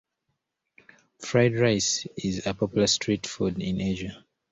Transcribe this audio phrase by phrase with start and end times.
[1.19, 4.25] Fried rice is a popular street food in Asia.